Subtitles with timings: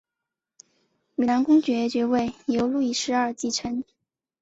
[1.13, 3.83] 米兰公爵爵位由路易十二继承。